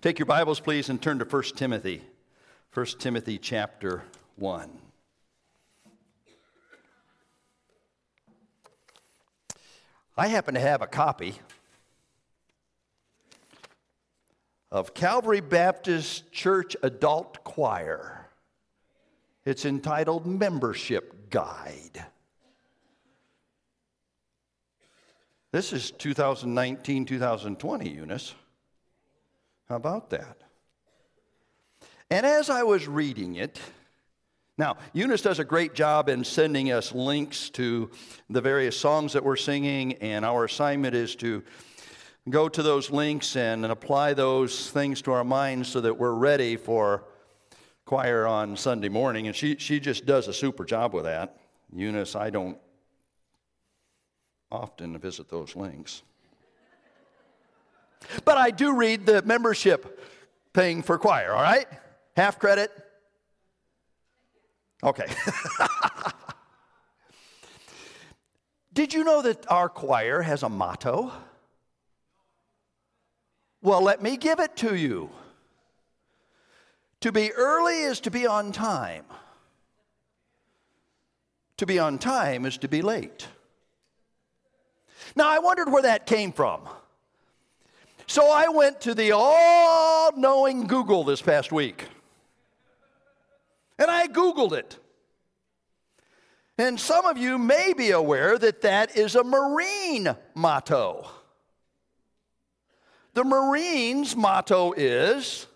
[0.00, 2.02] Take your Bibles, please, and turn to 1 Timothy.
[2.72, 4.02] 1 Timothy chapter
[4.36, 4.70] 1.
[10.16, 11.34] I happen to have a copy
[14.70, 18.30] of Calvary Baptist Church Adult Choir.
[19.44, 22.06] It's entitled Membership Guide.
[25.52, 28.34] This is 2019 2020, Eunice.
[29.70, 30.36] How about that?
[32.10, 33.60] And as I was reading it,
[34.58, 37.88] now, Eunice does a great job in sending us links to
[38.28, 41.44] the various songs that we're singing, and our assignment is to
[42.28, 46.14] go to those links and, and apply those things to our minds so that we're
[46.14, 47.04] ready for
[47.84, 49.28] choir on Sunday morning.
[49.28, 51.38] And she, she just does a super job with that.
[51.72, 52.58] Eunice, I don't
[54.50, 56.02] often visit those links.
[58.24, 60.00] But I do read the membership
[60.54, 61.66] thing for choir, all right?
[62.16, 62.70] Half credit?
[64.82, 65.06] Okay.
[68.72, 71.12] Did you know that our choir has a motto?
[73.62, 75.10] Well, let me give it to you.
[77.00, 79.04] To be early is to be on time.
[81.58, 83.26] To be on time is to be late.
[85.16, 86.62] Now, I wondered where that came from.
[88.10, 91.86] So I went to the all knowing Google this past week.
[93.78, 94.76] And I Googled it.
[96.58, 101.08] And some of you may be aware that that is a Marine motto.
[103.14, 105.46] The Marines' motto is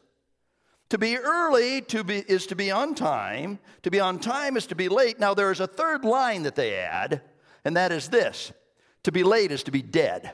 [0.91, 3.59] to be early to be, is to be on time.
[3.83, 5.19] To be on time is to be late.
[5.19, 7.21] Now, there is a third line that they add,
[7.65, 8.53] and that is this
[9.03, 10.31] to be late is to be dead.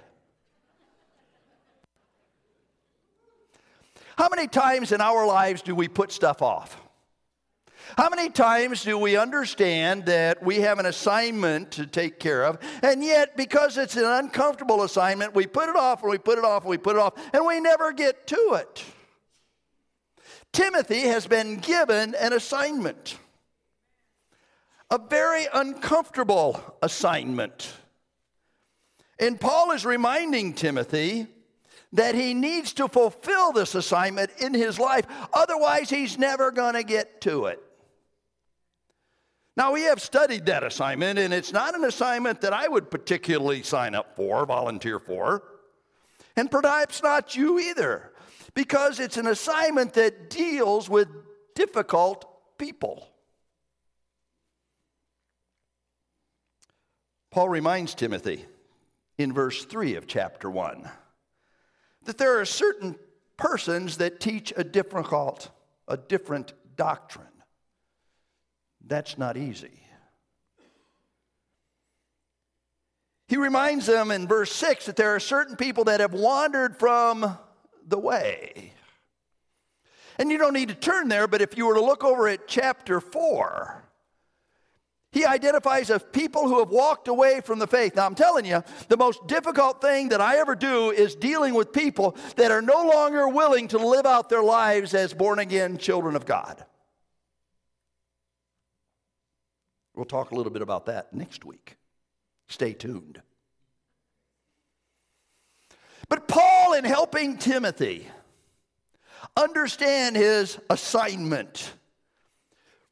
[4.20, 6.78] How many times in our lives do we put stuff off?
[7.96, 12.58] How many times do we understand that we have an assignment to take care of,
[12.82, 16.44] and yet because it's an uncomfortable assignment, we put it off and we put it
[16.44, 18.84] off and we put it off, and we never get to it?
[20.52, 23.16] Timothy has been given an assignment,
[24.90, 27.72] a very uncomfortable assignment.
[29.18, 31.26] And Paul is reminding Timothy
[31.92, 36.84] that he needs to fulfill this assignment in his life, otherwise, he's never going to
[36.84, 37.60] get to it.
[39.56, 43.62] Now, we have studied that assignment, and it's not an assignment that I would particularly
[43.62, 45.42] sign up for, volunteer for,
[46.36, 48.12] and perhaps not you either,
[48.54, 51.08] because it's an assignment that deals with
[51.54, 52.24] difficult
[52.56, 53.08] people.
[57.30, 58.44] Paul reminds Timothy
[59.18, 60.88] in verse 3 of chapter 1
[62.10, 62.96] that there are certain
[63.36, 65.48] persons that teach a difficult,
[65.86, 67.28] a different doctrine.
[68.84, 69.80] That's not easy.
[73.28, 77.38] He reminds them in verse 6 that there are certain people that have wandered from
[77.86, 78.72] the way.
[80.18, 82.48] And you don't need to turn there, but if you were to look over at
[82.48, 83.84] chapter 4,
[85.12, 87.96] he identifies as people who have walked away from the faith.
[87.96, 91.72] Now, I'm telling you, the most difficult thing that I ever do is dealing with
[91.72, 96.14] people that are no longer willing to live out their lives as born again children
[96.14, 96.64] of God.
[99.94, 101.76] We'll talk a little bit about that next week.
[102.48, 103.20] Stay tuned.
[106.08, 108.06] But Paul, in helping Timothy
[109.36, 111.72] understand his assignment,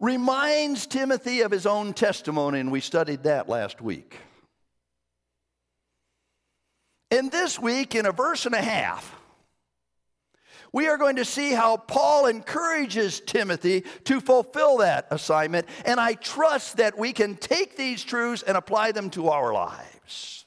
[0.01, 4.17] reminds Timothy of his own testimony, and we studied that last week.
[7.11, 9.15] And this week, in a verse and a half,
[10.73, 16.13] we are going to see how Paul encourages Timothy to fulfill that assignment, and I
[16.15, 20.45] trust that we can take these truths and apply them to our lives.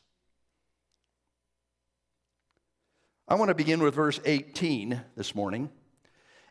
[3.27, 5.69] I want to begin with verse 18 this morning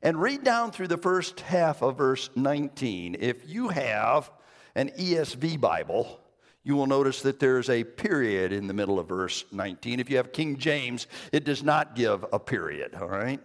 [0.03, 3.17] and read down through the first half of verse 19.
[3.19, 4.31] If you have
[4.75, 6.20] an ESV Bible,
[6.62, 10.00] you will notice that there's a period in the middle of verse 19.
[10.00, 13.41] If you have King James, it does not give a period, all right?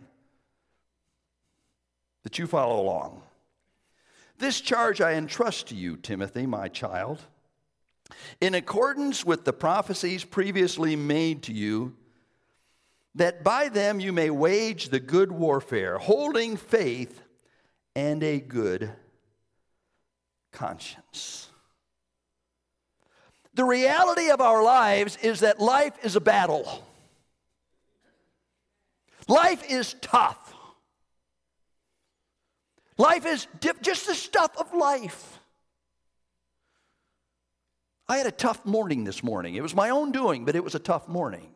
[2.23, 3.21] That you follow along.
[4.37, 7.21] This charge I entrust to you, Timothy, my child,
[8.41, 11.95] in accordance with the prophecies previously made to you
[13.15, 17.21] that by them you may wage the good warfare, holding faith
[17.95, 18.91] and a good
[20.51, 21.49] conscience.
[23.53, 26.85] The reality of our lives is that life is a battle.
[29.29, 30.53] Life is tough.
[32.97, 33.47] Life is
[33.81, 35.39] just the stuff of life.
[38.07, 39.55] I had a tough morning this morning.
[39.55, 41.54] It was my own doing, but it was a tough morning.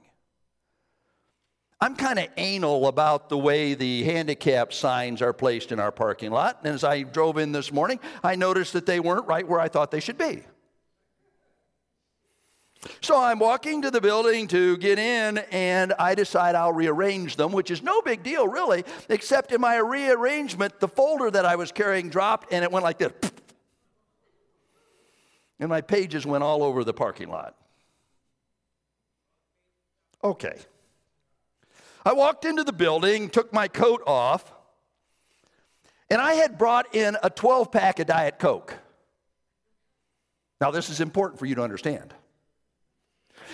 [1.81, 6.31] I'm kind of anal about the way the handicap signs are placed in our parking
[6.31, 6.59] lot.
[6.63, 9.69] And as I drove in this morning, I noticed that they weren't right where I
[9.69, 10.43] thought they should be.
[13.01, 17.51] So I'm walking to the building to get in, and I decide I'll rearrange them,
[17.51, 21.73] which is no big deal, really, except in my rearrangement, the folder that I was
[21.73, 23.11] carrying dropped, and it went like this.
[25.59, 27.55] And my pages went all over the parking lot.
[30.23, 30.55] Okay.
[32.09, 34.51] I walked into the building, took my coat off,
[36.09, 38.75] and I had brought in a 12 pack of Diet Coke.
[40.59, 42.15] Now, this is important for you to understand.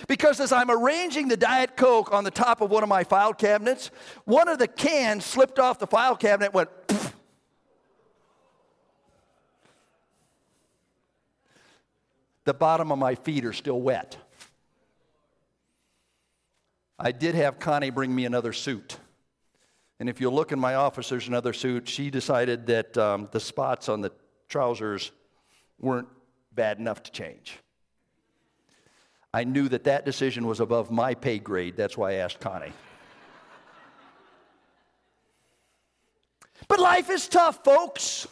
[0.08, 3.34] Because as I'm arranging the Diet Coke on the top of one of my file
[3.34, 3.90] cabinets,
[4.24, 7.12] one of the cans slipped off the file cabinet, went, Pfft.
[12.44, 14.16] the bottom of my feet are still wet.
[16.98, 18.96] I did have Connie bring me another suit.
[20.00, 21.88] And if you look in my office, there's another suit.
[21.88, 24.12] She decided that um, the spots on the
[24.48, 25.12] trousers
[25.78, 26.08] weren't
[26.52, 27.58] bad enough to change.
[29.32, 31.76] I knew that that decision was above my pay grade.
[31.76, 32.72] That's why I asked Connie.
[36.68, 38.26] but life is tough, folks.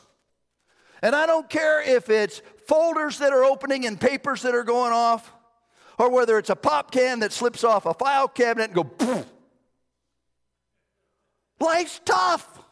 [1.03, 4.93] And I don't care if it's folders that are opening and papers that are going
[4.93, 5.34] off
[5.99, 9.25] or whether it's a pop can that slips off a file cabinet and go boom.
[11.61, 12.63] Life's tough.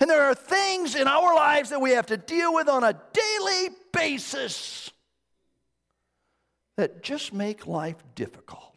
[0.00, 3.00] And there are things in our lives that we have to deal with on a
[3.12, 4.90] daily basis
[6.76, 8.72] that just make life difficult.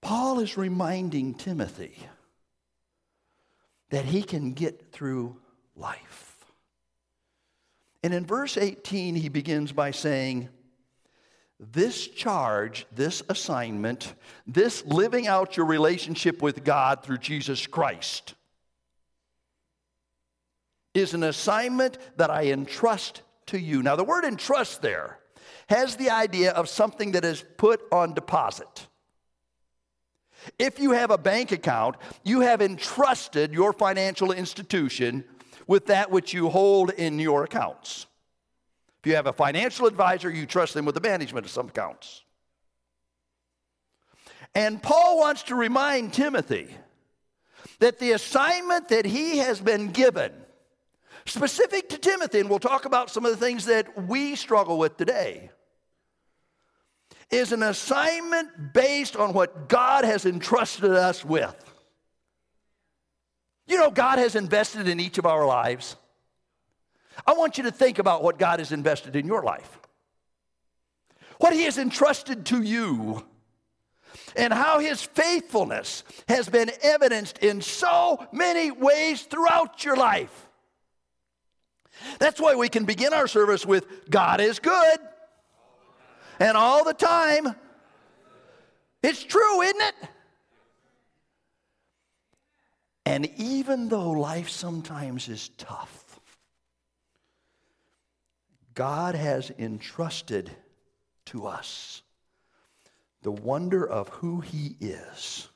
[0.00, 1.96] Paul is reminding Timothy
[3.90, 5.36] that he can get through
[5.76, 6.29] life.
[8.02, 10.48] And in verse 18, he begins by saying,
[11.58, 14.14] This charge, this assignment,
[14.46, 18.34] this living out your relationship with God through Jesus Christ
[20.94, 23.82] is an assignment that I entrust to you.
[23.82, 25.18] Now, the word entrust there
[25.68, 28.88] has the idea of something that is put on deposit.
[30.58, 35.24] If you have a bank account, you have entrusted your financial institution
[35.66, 38.06] with that which you hold in your accounts.
[39.00, 42.22] If you have a financial advisor, you trust them with the management of some accounts.
[44.54, 46.68] And Paul wants to remind Timothy
[47.78, 50.32] that the assignment that he has been given,
[51.24, 54.96] specific to Timothy, and we'll talk about some of the things that we struggle with
[54.96, 55.50] today,
[57.30, 61.54] is an assignment based on what God has entrusted us with.
[63.70, 65.94] You know, God has invested in each of our lives.
[67.24, 69.78] I want you to think about what God has invested in your life,
[71.38, 73.24] what He has entrusted to you,
[74.34, 80.48] and how His faithfulness has been evidenced in so many ways throughout your life.
[82.18, 84.98] That's why we can begin our service with God is good.
[86.40, 87.54] And all the time.
[89.00, 89.94] It's true, isn't it?
[93.20, 96.18] And even though life sometimes is tough,
[98.72, 100.50] God has entrusted
[101.26, 102.00] to us
[103.20, 105.48] the wonder of who He is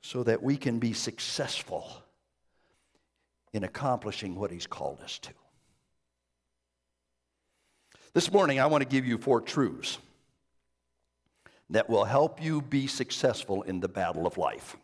[0.00, 2.02] so that we can be successful
[3.52, 5.34] in accomplishing what He's called us to.
[8.14, 9.98] This morning, I want to give you four truths
[11.68, 14.78] that will help you be successful in the battle of life.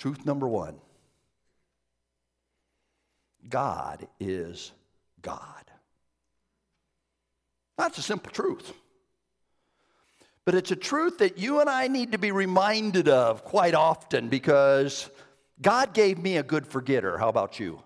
[0.00, 0.76] Truth number one
[3.48, 4.72] God is
[5.22, 5.40] God.
[7.76, 8.72] That's a simple truth.
[10.44, 14.28] But it's a truth that you and I need to be reminded of quite often
[14.28, 15.08] because
[15.60, 17.18] God gave me a good forgetter.
[17.18, 17.80] How about you?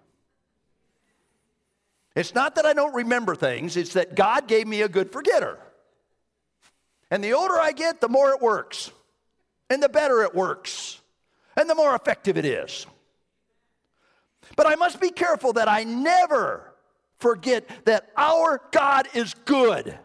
[2.14, 5.58] It's not that I don't remember things, it's that God gave me a good forgetter.
[7.10, 8.92] And the older I get, the more it works,
[9.68, 11.00] and the better it works
[11.56, 12.86] and the more effective it is.
[14.56, 16.74] But I must be careful that I never
[17.18, 19.98] forget that our God is good.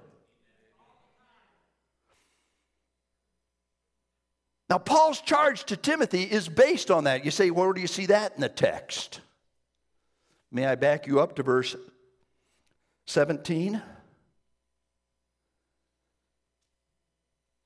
[4.69, 7.25] Now, Paul's charge to Timothy is based on that.
[7.25, 9.21] You say, where do you see that in the text?
[10.51, 11.75] May I back you up to verse
[13.07, 13.81] 17?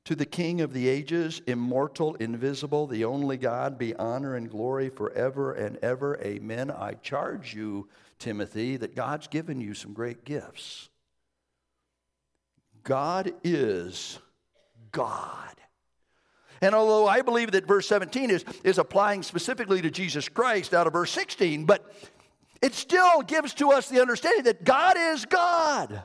[0.06, 4.90] To the King of the ages, immortal, invisible, the only God, be honor and glory
[4.90, 6.20] forever and ever.
[6.22, 6.70] Amen.
[6.72, 7.88] I charge you,
[8.20, 10.90] Timothy, that God's given you some great gifts.
[12.84, 14.20] God is
[14.92, 15.56] God.
[16.62, 20.88] And although I believe that verse 17 is, is applying specifically to Jesus Christ out
[20.88, 21.94] of verse 16, but
[22.62, 26.04] it still gives to us the understanding that God is God.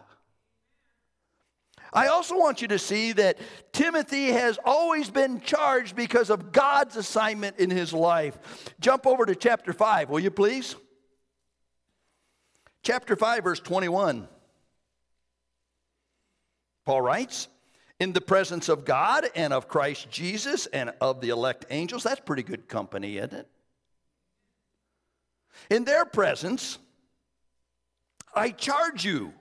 [1.92, 3.38] I also want you to see that
[3.72, 8.38] Timothy has always been charged because of God's assignment in his life.
[8.80, 10.76] Jump over to chapter 5, will you please?
[12.82, 14.28] Chapter 5, verse 21.
[16.84, 17.48] Paul writes,
[18.00, 22.04] in the presence of God and of Christ Jesus and of the elect angels.
[22.04, 23.48] That's pretty good company, isn't it?
[25.70, 26.78] In their presence,
[28.34, 29.32] I charge you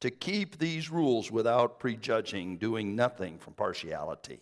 [0.00, 4.40] to keep these rules without prejudging, doing nothing from partiality.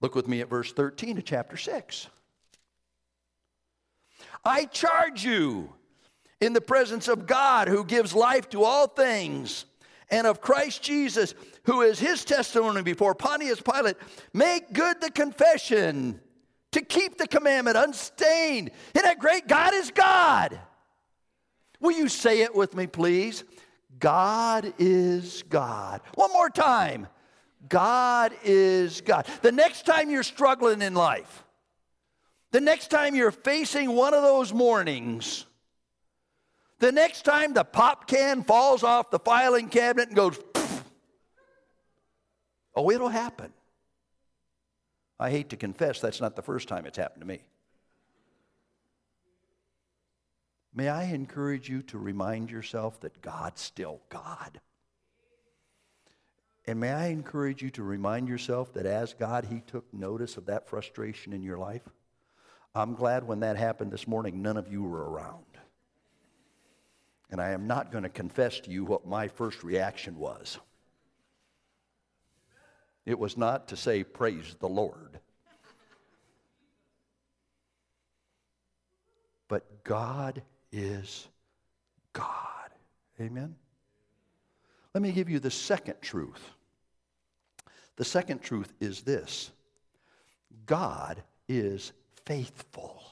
[0.00, 2.08] Look with me at verse 13 of chapter 6.
[4.44, 5.72] I charge you
[6.40, 9.66] in the presence of God who gives life to all things
[10.10, 13.96] and of Christ Jesus, who is his testimony before Pontius Pilate,
[14.32, 16.20] make good the confession
[16.72, 18.70] to keep the commandment unstained.
[18.94, 19.46] Isn't that great?
[19.46, 20.58] God is God.
[21.80, 23.44] Will you say it with me, please?
[24.00, 26.00] God is God.
[26.14, 27.06] One more time.
[27.68, 29.26] God is God.
[29.42, 31.44] The next time you're struggling in life,
[32.50, 35.44] the next time you're facing one of those mornings,
[36.78, 40.38] the next time the pop can falls off the filing cabinet and goes,
[42.74, 43.52] oh, it'll happen.
[45.18, 47.40] I hate to confess, that's not the first time it's happened to me.
[50.74, 54.60] May I encourage you to remind yourself that God's still God.
[56.66, 60.46] And may I encourage you to remind yourself that as God, He took notice of
[60.46, 61.82] that frustration in your life.
[62.74, 65.44] I'm glad when that happened this morning, none of you were around.
[67.30, 70.58] And I am not going to confess to you what my first reaction was.
[73.06, 75.18] It was not to say, Praise the Lord.
[79.48, 81.28] But God is
[82.12, 82.70] God.
[83.20, 83.54] Amen?
[84.94, 86.42] Let me give you the second truth.
[87.96, 89.50] The second truth is this
[90.66, 91.92] God is
[92.24, 93.02] faithful.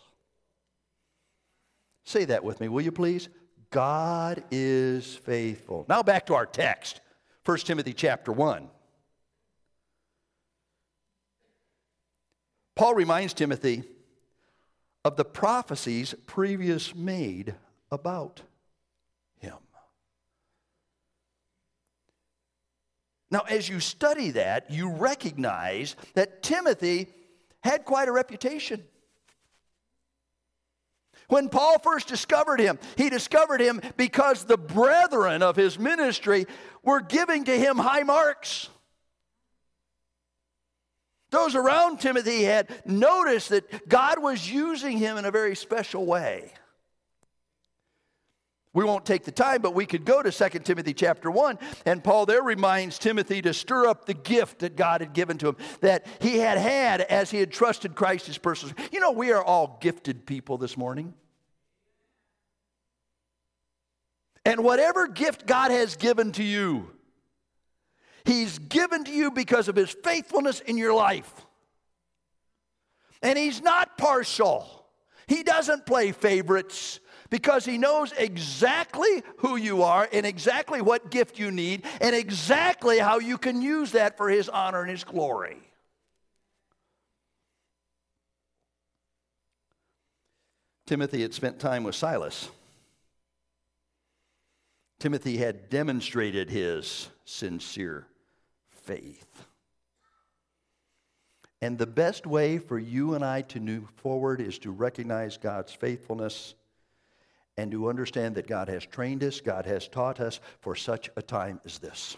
[2.04, 3.28] Say that with me, will you please?
[3.70, 5.84] God is faithful.
[5.88, 7.00] Now back to our text
[7.44, 8.68] 1 Timothy chapter 1.
[12.74, 13.82] Paul reminds Timothy
[15.08, 17.54] of the prophecies previous made
[17.90, 18.42] about
[19.38, 19.56] him.
[23.30, 27.06] Now, as you study that, you recognize that Timothy
[27.60, 28.84] had quite a reputation.
[31.28, 36.44] When Paul first discovered him, he discovered him because the brethren of his ministry
[36.82, 38.68] were giving to him high marks.
[41.30, 46.52] Those around Timothy had noticed that God was using him in a very special way.
[48.74, 52.04] We won't take the time, but we could go to 2 Timothy chapter 1, and
[52.04, 55.56] Paul there reminds Timothy to stir up the gift that God had given to him,
[55.80, 58.74] that he had had as he had trusted Christ as personal.
[58.92, 61.14] You know, we are all gifted people this morning.
[64.44, 66.90] And whatever gift God has given to you,
[68.28, 71.46] He's given to you because of His faithfulness in your life.
[73.22, 74.84] And He's not partial,
[75.26, 81.38] He doesn't play favorites because He knows exactly who you are and exactly what gift
[81.38, 85.62] you need and exactly how you can use that for His honor and His glory.
[90.84, 92.50] Timothy had spent time with Silas.
[94.98, 98.06] Timothy had demonstrated his sincere
[98.88, 99.44] faith.
[101.60, 105.72] And the best way for you and I to move forward is to recognize God's
[105.72, 106.54] faithfulness
[107.56, 111.22] and to understand that God has trained us, God has taught us for such a
[111.22, 112.16] time as this.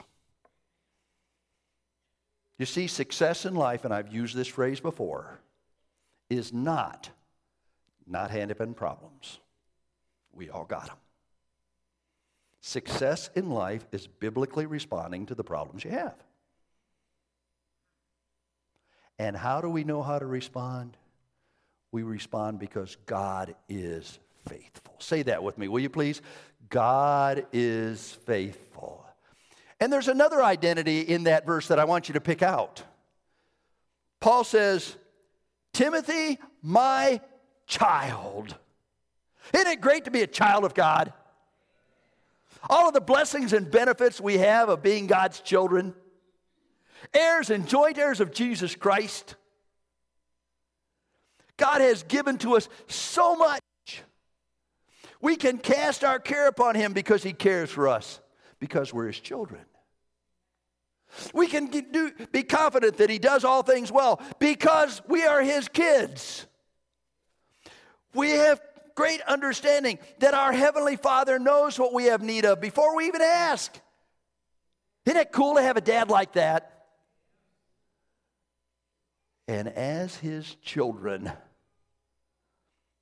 [2.59, 5.41] You see, success in life, and I've used this phrase before,
[6.29, 7.11] is not
[8.07, 9.39] not hand-up problems.
[10.33, 10.97] We all got them.
[12.61, 16.17] Success in life is biblically responding to the problems you have.
[19.21, 20.97] And how do we know how to respond?
[21.93, 24.95] We respond because God is faithful.
[24.99, 26.23] Say that with me, will you please?
[26.71, 29.05] God is faithful.
[29.79, 32.83] And there's another identity in that verse that I want you to pick out.
[34.21, 34.97] Paul says,
[35.75, 37.21] Timothy, my
[37.67, 38.57] child.
[39.53, 41.13] Isn't it great to be a child of God?
[42.71, 45.95] All of the blessings and benefits we have of being God's children,
[47.15, 49.37] heirs and joint heirs of Jesus Christ.
[51.57, 53.61] God has given to us so much.
[55.21, 58.21] We can cast our care upon Him because He cares for us,
[58.59, 59.61] because we're His children.
[61.35, 65.69] We can do, be confident that He does all things well because we are His
[65.69, 66.47] kids.
[68.15, 68.61] We have
[68.95, 73.23] great understanding that our Heavenly Father knows what we have need of before we even
[73.23, 73.79] ask.
[75.07, 76.80] Isn't it cool to have a dad like that?
[79.51, 81.33] And as His children,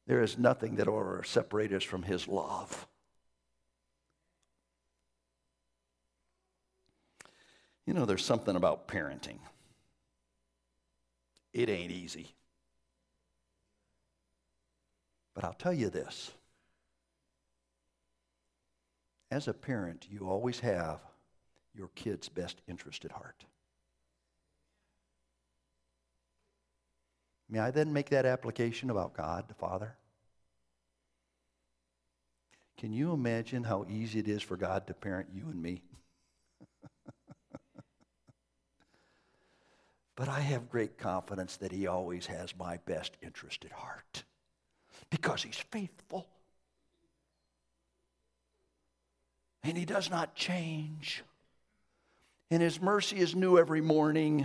[0.07, 2.87] there is nothing that will separate us from His love.
[7.85, 9.41] You know, there's something about parenting.
[11.53, 12.35] It ain't easy.
[15.35, 16.31] But I'll tell you this
[19.31, 21.01] as a parent, you always have
[21.75, 23.45] your kid's best interest at heart.
[27.49, 29.97] May I then make that application about God the Father?
[32.77, 35.83] Can you imagine how easy it is for God to parent you and me?
[40.19, 44.25] But I have great confidence that He always has my best interest at heart
[45.11, 46.27] because He's faithful.
[49.63, 51.23] And He does not change.
[52.51, 54.45] And His mercy is new every morning.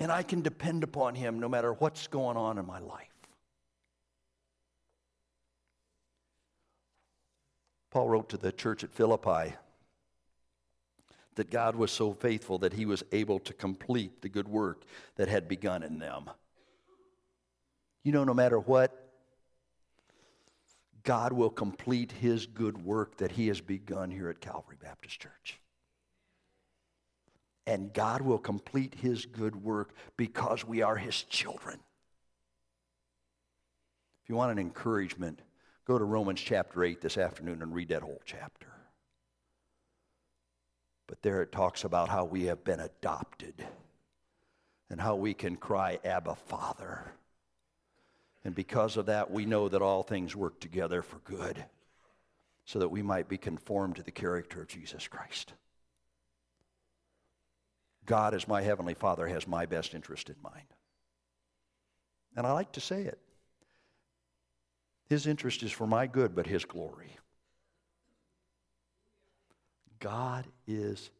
[0.00, 3.08] And I can depend upon Him no matter what's going on in my life.
[7.90, 9.54] Paul wrote to the church at Philippi
[11.36, 14.82] that God was so faithful that he was able to complete the good work
[15.16, 16.30] that had begun in them.
[18.02, 19.04] You know, no matter what,
[21.04, 25.60] God will complete his good work that he has begun here at Calvary Baptist Church.
[27.66, 31.78] And God will complete his good work because we are his children.
[34.22, 35.40] If you want an encouragement,
[35.86, 38.68] go to Romans chapter 8 this afternoon and read that whole chapter.
[41.06, 43.64] But there it talks about how we have been adopted
[44.90, 47.12] and how we can cry, Abba, Father.
[48.44, 51.64] And because of that, we know that all things work together for good
[52.64, 55.54] so that we might be conformed to the character of Jesus Christ.
[58.06, 60.66] God, as my Heavenly Father, has my best interest in mind.
[62.36, 63.18] And I like to say it.
[65.08, 67.16] His interest is for my good, but His glory.
[70.00, 71.10] God is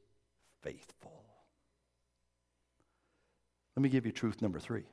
[0.63, 1.23] faithful.
[3.77, 4.85] Let me give you truth number three.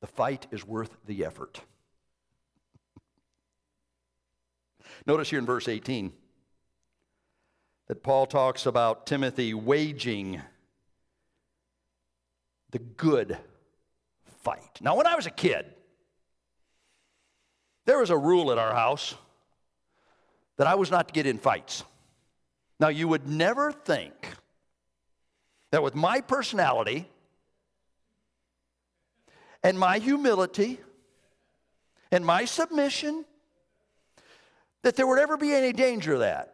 [0.00, 1.60] The fight is worth the effort.
[5.06, 6.12] Notice here in verse 18
[7.86, 10.40] that Paul talks about Timothy waging
[12.70, 13.38] the good
[14.42, 14.80] fight.
[14.80, 15.66] Now, when I was a kid,
[17.84, 19.14] there was a rule at our house
[20.56, 21.84] that I was not to get in fights.
[22.80, 24.28] Now, you would never think
[25.70, 27.08] that with my personality
[29.62, 30.80] and my humility
[32.10, 33.24] and my submission,
[34.82, 36.53] that there would ever be any danger of that.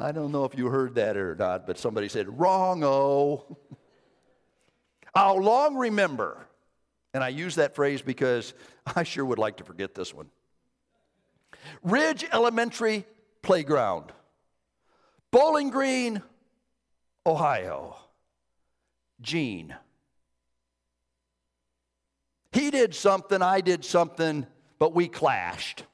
[0.00, 3.58] I don't know if you heard that or not, but somebody said, wrong, oh.
[5.14, 6.46] I'll long remember
[7.12, 8.54] and I use that phrase because
[8.96, 10.30] I sure would like to forget this one.
[11.82, 13.04] Ridge Elementary
[13.42, 14.12] Playground,
[15.30, 16.22] Bowling Green,
[17.26, 17.96] Ohio.
[19.20, 19.76] Gene.
[22.52, 24.46] He did something, I did something,
[24.78, 25.84] but we clashed.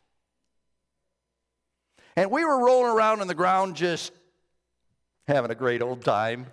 [2.16, 4.10] And we were rolling around on the ground just
[5.28, 6.46] having a great old time.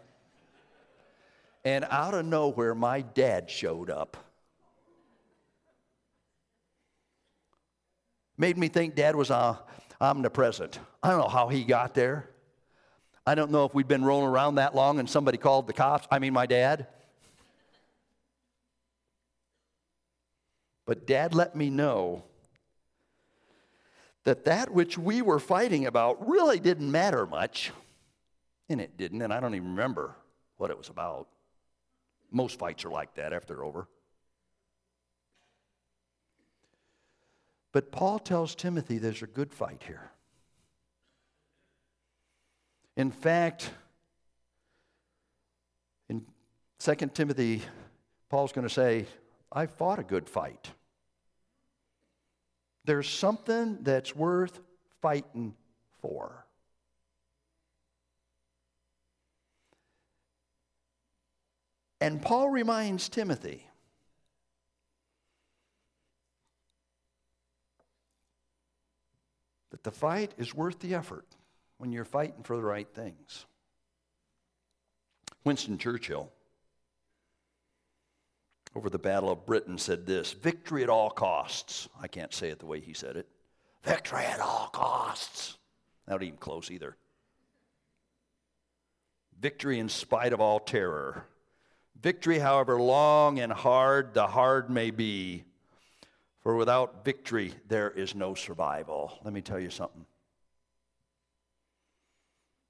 [1.63, 4.17] And out of nowhere, my dad showed up.
[8.37, 9.55] Made me think dad was uh,
[10.01, 10.79] omnipresent.
[11.01, 12.29] I don't know how he got there.
[13.25, 16.05] I don't know if we'd been rolling around that long and somebody called the cops.
[16.11, 16.87] I mean, my dad.
[20.85, 22.23] But dad let me know
[24.23, 27.71] that that which we were fighting about really didn't matter much.
[28.69, 30.15] And it didn't, and I don't even remember
[30.57, 31.27] what it was about.
[32.31, 33.87] Most fights are like that after they're over.
[37.73, 40.11] But Paul tells Timothy there's a good fight here.
[42.95, 43.71] In fact,
[46.07, 46.23] in
[46.79, 47.63] 2 Timothy,
[48.29, 49.07] Paul's going to say,
[49.51, 50.69] I fought a good fight.
[52.85, 54.59] There's something that's worth
[55.01, 55.55] fighting
[56.01, 56.45] for.
[62.01, 63.65] And Paul reminds Timothy
[69.71, 71.25] that the fight is worth the effort
[71.77, 73.45] when you're fighting for the right things.
[75.45, 76.29] Winston Churchill,
[78.75, 81.89] over the Battle of Britain, said this Victory at all costs.
[82.01, 83.27] I can't say it the way he said it.
[83.83, 85.57] Victory at all costs.
[86.07, 86.95] Not even close either.
[89.39, 91.25] Victory in spite of all terror.
[92.01, 95.43] Victory, however long and hard the hard may be,
[96.41, 99.19] for without victory there is no survival.
[99.23, 100.05] Let me tell you something.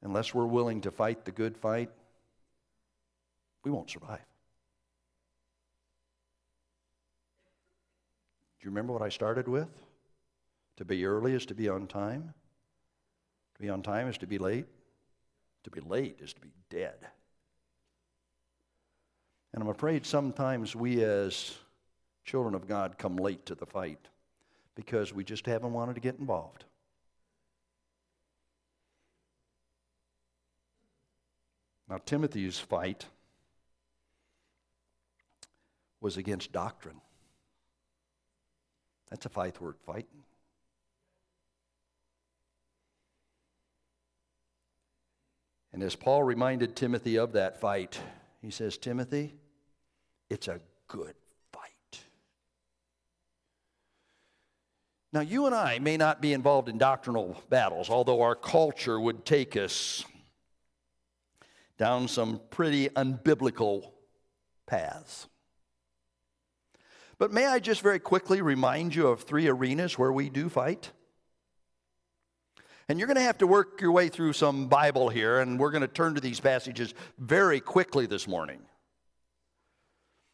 [0.03, 1.89] Unless we're willing to fight the good fight,
[3.63, 4.19] we won't survive.
[8.51, 9.69] Do you remember what I started with?
[10.77, 12.33] To be early is to be on time.
[13.55, 14.65] To be on time is to be late.
[15.63, 16.95] To be late is to be dead.
[19.53, 21.55] And I'm afraid sometimes we, as
[22.25, 24.07] children of God, come late to the fight
[24.75, 26.65] because we just haven't wanted to get involved.
[31.89, 33.05] Now, Timothy's fight
[36.01, 36.99] was against doctrine.
[39.13, 40.23] That's a fight worth fighting.
[45.71, 47.99] And as Paul reminded Timothy of that fight,
[48.41, 49.35] he says, Timothy,
[50.31, 51.13] it's a good
[51.51, 51.99] fight.
[55.11, 59.25] Now, you and I may not be involved in doctrinal battles, although our culture would
[59.25, 60.03] take us
[61.77, 63.91] down some pretty unbiblical
[64.65, 65.27] paths.
[67.17, 70.91] But may I just very quickly remind you of three arenas where we do fight?
[72.89, 75.71] And you're going to have to work your way through some Bible here, and we're
[75.71, 78.59] going to turn to these passages very quickly this morning.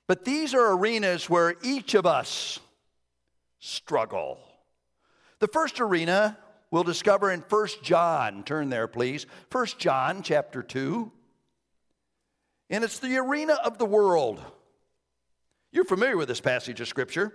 [0.08, 2.60] But these are arenas where each of us
[3.60, 4.40] struggle.
[5.40, 6.38] The first arena
[6.72, 8.44] we'll discover in 1 John.
[8.44, 9.26] Turn there, please.
[9.52, 11.12] 1 John chapter 2.
[12.70, 14.42] And it's the arena of the world.
[15.72, 17.32] You're familiar with this passage of Scripture.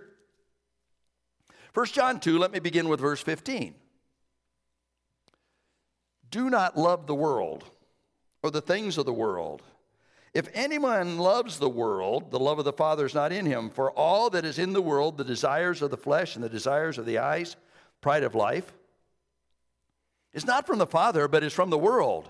[1.73, 3.75] 1 John 2, let me begin with verse 15.
[6.31, 7.63] Do not love the world
[8.43, 9.61] or the things of the world.
[10.33, 13.69] If anyone loves the world, the love of the Father is not in him.
[13.69, 16.97] For all that is in the world, the desires of the flesh and the desires
[16.97, 17.55] of the eyes,
[18.01, 18.73] pride of life,
[20.33, 22.29] is not from the Father, but is from the world.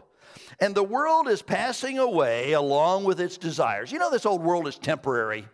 [0.60, 3.91] And the world is passing away along with its desires.
[3.91, 5.48] You know, this old world is temporary.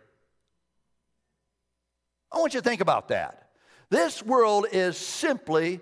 [2.32, 3.50] I want you to think about that.
[3.90, 5.80] This world is simply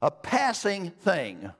[0.00, 1.50] a passing thing.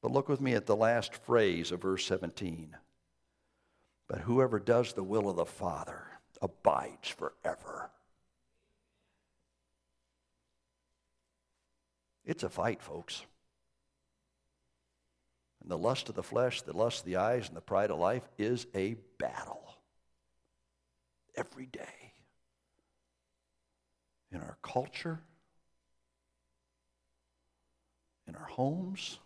[0.00, 2.76] But look with me at the last phrase of verse 17.
[4.08, 6.04] But whoever does the will of the Father
[6.40, 7.90] abides forever.
[12.24, 13.22] It's a fight, folks.
[15.62, 17.98] And the lust of the flesh, the lust of the eyes, and the pride of
[17.98, 19.65] life is a battle
[21.36, 22.12] every day
[24.32, 25.20] in our culture,
[28.26, 29.18] in our homes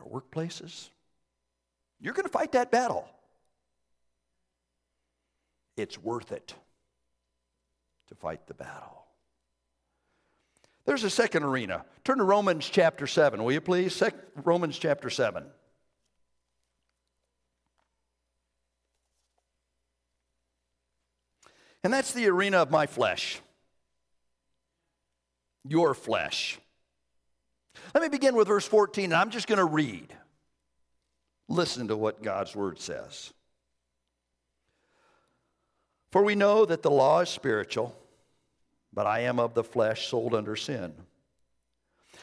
[0.00, 0.88] in our workplaces.
[2.00, 3.08] You're going to fight that battle.
[5.76, 6.54] It's worth it
[8.08, 9.04] to fight the battle.
[10.84, 11.84] There's a second arena.
[12.04, 13.94] Turn to Romans chapter 7, will you please?
[13.94, 15.44] Sec- Romans chapter 7.
[21.82, 23.40] And that's the arena of my flesh,
[25.64, 26.58] your flesh.
[27.94, 30.14] Let me begin with verse 14, and I'm just going to read.
[31.48, 33.32] Listen to what God's word says.
[36.12, 37.96] For we know that the law is spiritual,
[38.92, 40.92] but I am of the flesh, sold under sin.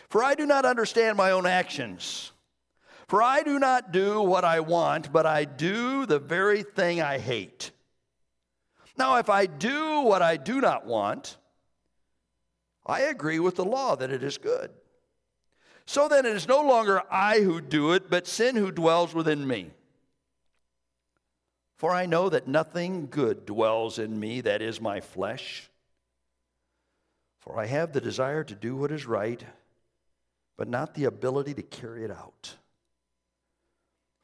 [0.10, 2.32] For I do not understand my own actions.
[3.08, 7.18] For I do not do what I want, but I do the very thing I
[7.18, 7.72] hate.
[8.98, 11.38] Now, if I do what I do not want,
[12.86, 14.72] I agree with the law that it is good.
[15.86, 19.48] So then it is no longer I who do it, but sin who dwells within
[19.48, 19.72] me.
[21.78, 25.70] For I know that nothing good dwells in me, that is my flesh.
[27.40, 29.44] For I have the desire to do what is right,
[30.58, 32.56] but not the ability to carry it out.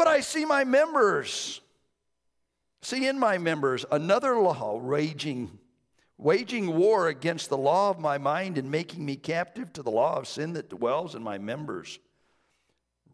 [0.00, 1.60] but I see my members,
[2.80, 5.58] see in my members another law raging,
[6.16, 10.16] waging war against the law of my mind and making me captive to the law
[10.16, 11.98] of sin that dwells in my members.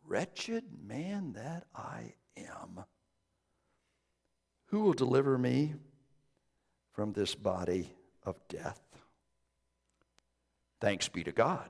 [0.04, 2.84] Wretched man that I am.
[4.66, 5.74] Who will deliver me
[6.92, 7.90] from this body
[8.22, 8.80] of death?
[10.80, 11.68] Thanks be to God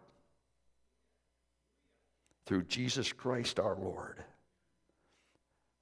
[2.45, 4.23] through Jesus Christ our Lord.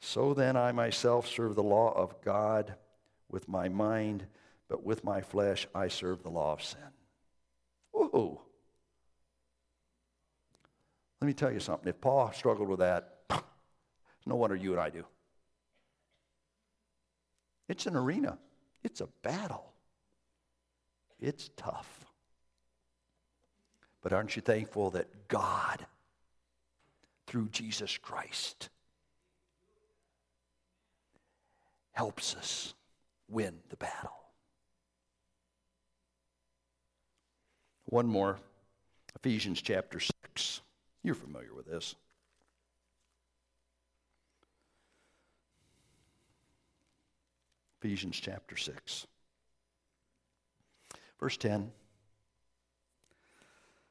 [0.06, 2.74] So then I myself serve the law of God
[3.30, 4.26] with my mind,
[4.68, 6.92] but with my flesh I serve the law of sin.
[7.90, 8.42] Whoa.
[11.22, 11.88] Let me tell you something.
[11.88, 13.20] If Paul struggled with that,
[14.26, 15.06] no wonder you and I do.
[17.66, 18.36] It's an arena,
[18.82, 19.72] it's a battle.
[21.18, 22.04] It's tough.
[24.02, 25.86] But aren't you thankful that God,
[27.26, 28.68] through Jesus Christ,
[31.94, 32.74] helps us
[33.28, 34.12] win the battle?
[37.86, 38.38] One more
[39.16, 40.60] Ephesians chapter 6.
[41.02, 41.94] You're familiar with this.
[47.80, 49.06] Ephesians chapter 6.
[51.20, 51.70] Verse 10.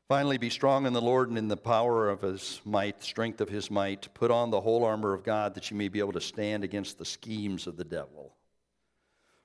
[0.09, 3.49] Finally, be strong in the Lord and in the power of his might, strength of
[3.49, 4.13] his might.
[4.13, 6.97] Put on the whole armor of God that you may be able to stand against
[6.97, 8.35] the schemes of the devil.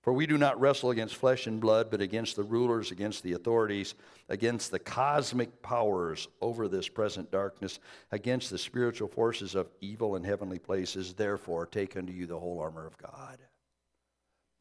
[0.03, 3.35] For we do not wrestle against flesh and blood, but against the rulers, against the
[3.35, 3.95] authorities,
[4.29, 7.79] against the cosmic powers over this present darkness,
[8.11, 11.15] against the spiritual forces of evil in heavenly places.
[11.15, 13.39] Therefore, take unto you the whole armor of God.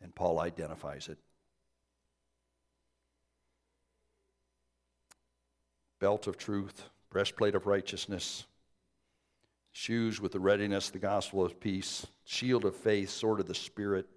[0.01, 1.17] And Paul identifies it.
[5.99, 8.45] Belt of truth, breastplate of righteousness,
[9.71, 14.07] shoes with the readiness, the gospel of peace, shield of faith, sword of the Spirit,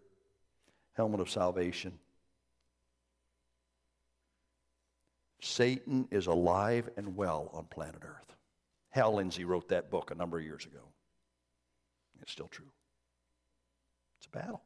[0.94, 1.98] helmet of salvation.
[5.40, 8.36] Satan is alive and well on planet Earth.
[8.90, 10.80] Hal Lindsey wrote that book a number of years ago.
[12.20, 12.70] It's still true.
[14.18, 14.62] It's a battle.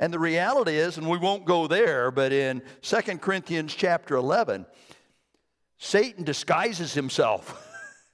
[0.00, 4.66] And the reality is, and we won't go there, but in 2 Corinthians chapter 11,
[5.78, 7.62] Satan disguises himself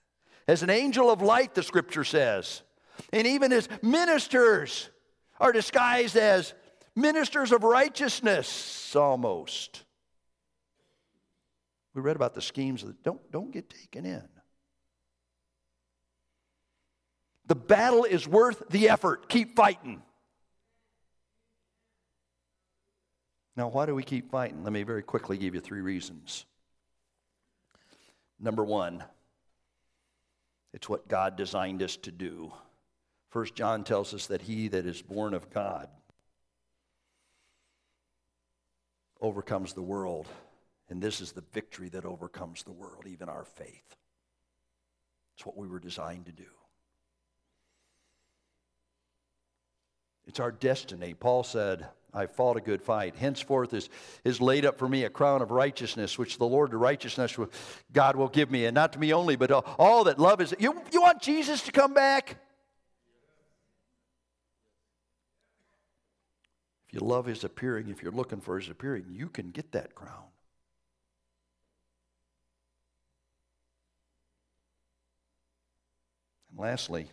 [0.48, 2.62] as an angel of light, the scripture says.
[3.12, 4.90] And even his ministers
[5.40, 6.54] are disguised as
[6.94, 9.84] ministers of righteousness almost.
[11.94, 14.26] We read about the schemes that don't, don't get taken in.
[17.46, 19.28] The battle is worth the effort.
[19.28, 20.02] Keep fighting.
[23.56, 24.64] Now, why do we keep fighting?
[24.64, 26.46] Let me very quickly give you three reasons.
[28.42, 29.04] Number one,
[30.74, 32.52] it's what God designed us to do.
[33.30, 35.88] First John tells us that he that is born of God
[39.20, 40.26] overcomes the world.
[40.90, 43.96] And this is the victory that overcomes the world, even our faith.
[45.36, 46.50] It's what we were designed to do.
[50.26, 51.14] It's our destiny.
[51.14, 53.16] Paul said, I fought a good fight.
[53.16, 53.88] Henceforth is,
[54.22, 57.36] is laid up for me a crown of righteousness, which the Lord, the righteousness,
[57.92, 58.66] God will give me.
[58.66, 60.54] And not to me only, but all that love is.
[60.58, 62.36] You, you want Jesus to come back?
[66.86, 69.94] If you love his appearing, if you're looking for his appearing, you can get that
[69.94, 70.24] crown.
[76.50, 77.06] And lastly,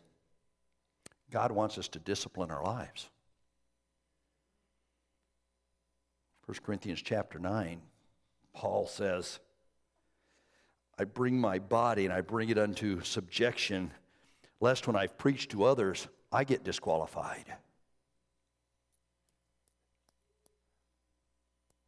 [1.31, 3.07] God wants us to discipline our lives.
[6.49, 7.79] 1 Corinthians chapter 9,
[8.55, 9.39] Paul says,
[10.97, 13.91] I bring my body and I bring it unto subjection,
[14.59, 17.45] lest when I've preached to others, I get disqualified.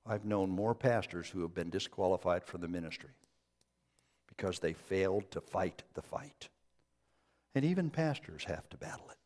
[0.05, 3.15] I've known more pastors who have been disqualified from the ministry
[4.27, 6.49] because they failed to fight the fight.
[7.55, 9.17] And even pastors have to battle it.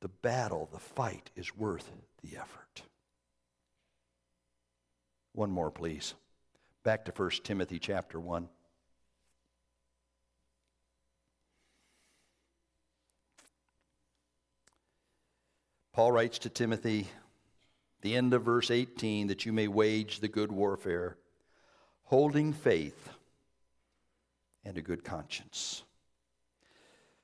[0.00, 1.90] The battle, the fight is worth
[2.22, 2.82] the effort.
[5.32, 6.14] One more, please.
[6.82, 8.48] Back to 1 Timothy chapter 1.
[15.92, 17.08] Paul writes to Timothy,
[18.00, 21.18] the end of verse 18, that you may wage the good warfare,
[22.04, 23.10] holding faith
[24.64, 25.82] and a good conscience.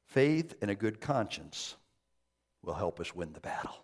[0.05, 1.77] Faith and a good conscience
[2.67, 3.77] will help us win the battle.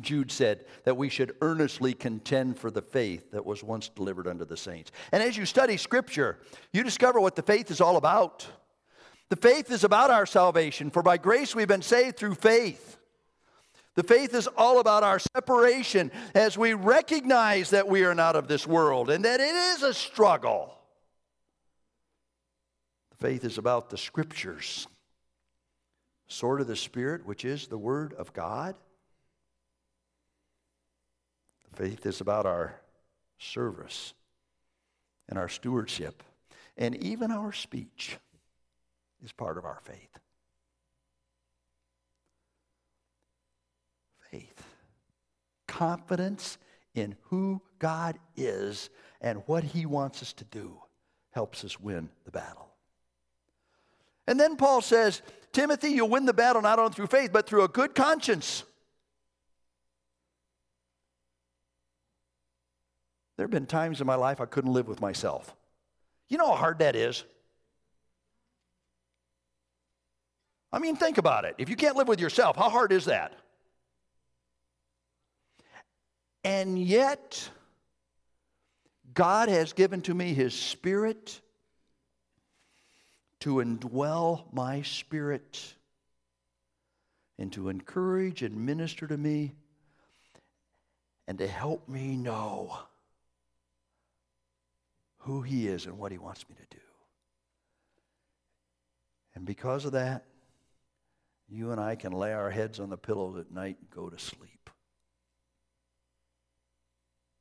[0.00, 4.44] Jude said that we should earnestly contend for the faith that was once delivered unto
[4.44, 4.90] the saints.
[5.12, 6.38] And as you study Scripture,
[6.72, 8.46] you discover what the faith is all about.
[9.28, 12.98] The faith is about our salvation, for by grace we've been saved through faith.
[13.94, 18.48] The faith is all about our separation as we recognize that we are not of
[18.48, 20.74] this world and that it is a struggle.
[23.10, 24.86] The faith is about the scriptures,
[26.32, 28.74] sword of the Spirit, which is the Word of God.
[31.74, 32.80] Faith is about our
[33.38, 34.14] service
[35.28, 36.22] and our stewardship
[36.76, 38.18] and even our speech
[39.22, 40.18] is part of our faith.
[44.30, 44.62] Faith.
[45.68, 46.58] Confidence
[46.94, 48.90] in who God is
[49.20, 50.78] and what He wants us to do
[51.30, 52.68] helps us win the battle.
[54.26, 57.62] And then Paul says, Timothy, you'll win the battle not only through faith, but through
[57.62, 58.64] a good conscience.
[63.36, 65.54] There have been times in my life I couldn't live with myself.
[66.28, 67.24] You know how hard that is?
[70.72, 71.54] I mean, think about it.
[71.58, 73.34] If you can't live with yourself, how hard is that?
[76.44, 77.50] And yet,
[79.12, 81.41] God has given to me His Spirit
[83.42, 85.74] to indwell my spirit
[87.40, 89.52] and to encourage and minister to me
[91.26, 92.78] and to help me know
[95.18, 96.82] who He is and what He wants me to do.
[99.34, 100.22] And because of that,
[101.48, 104.20] you and I can lay our heads on the pillows at night and go to
[104.20, 104.70] sleep.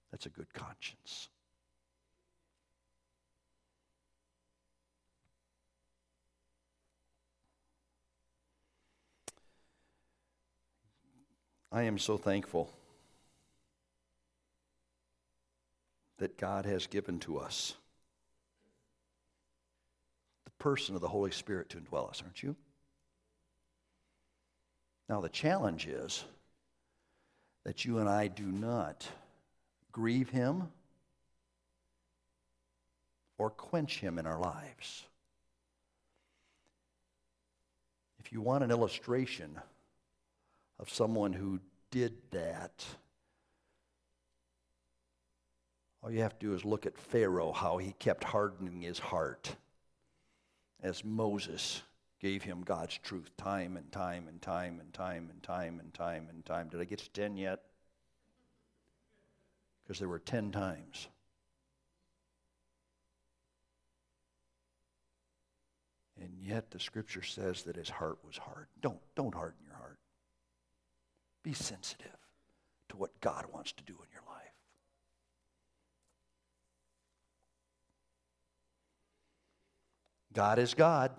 [0.09, 1.29] That's a good conscience.
[11.71, 12.69] I am so thankful
[16.17, 17.75] that God has given to us
[20.45, 22.55] the person of the Holy Spirit to indwell us, aren't you?
[25.07, 26.23] Now, the challenge is
[27.63, 29.07] that you and I do not
[29.91, 30.69] grieve him
[33.37, 35.05] or quench him in our lives.
[38.19, 39.59] If you want an illustration
[40.81, 41.59] of someone who
[41.91, 42.83] did that,
[46.03, 49.55] all you have to do is look at Pharaoh, how he kept hardening his heart
[50.81, 51.83] as Moses
[52.19, 56.27] gave him God's truth time and time and time and time and time and time
[56.29, 56.69] and time.
[56.69, 57.59] Did I get to 10 yet?
[59.83, 61.07] Because there were 10 times.
[66.19, 68.67] And yet the scripture says that his heart was hard.
[68.81, 69.70] Don't, don't harden your.
[71.43, 72.07] Be sensitive
[72.89, 74.53] to what God wants to do in your life.
[80.33, 81.11] God is God.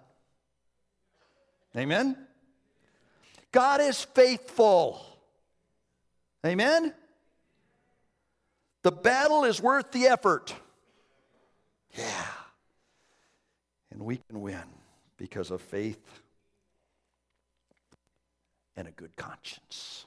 [1.76, 2.16] Amen?
[3.50, 5.04] God is faithful.
[6.44, 6.94] Amen?
[8.82, 10.54] The battle is worth the effort.
[11.96, 12.24] Yeah.
[13.90, 14.62] And we can win
[15.16, 16.22] because of faith
[18.76, 20.06] and a good conscience.